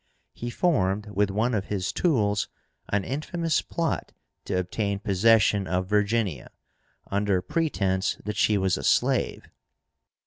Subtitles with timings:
[0.33, 2.47] He formed, with one of his tools,
[2.89, 4.13] an infamous plot
[4.45, 6.49] to obtain possession of Virginia,
[7.11, 9.47] under pretence that she was a slave.